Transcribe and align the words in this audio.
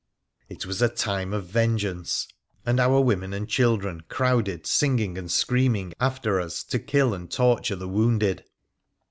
It 0.49 0.65
was 0.65 0.81
a 0.81 0.89
time 0.89 1.31
of 1.31 1.45
vengeance, 1.45 2.27
and 2.65 2.79
our 2.79 2.99
women 2.99 3.35
and 3.35 3.47
children 3.47 4.01
crowded 4.09 4.65
singing 4.65 5.15
and 5.15 5.31
screaming 5.31 5.93
after 5.99 6.41
us 6.41 6.63
to 6.63 6.79
kill 6.79 7.13
and 7.13 7.29
torture 7.29 7.75
the 7.75 7.87
wounded. 7.87 8.43